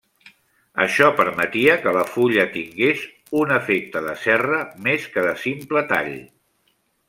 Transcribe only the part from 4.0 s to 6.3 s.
de serra més que de simple tall.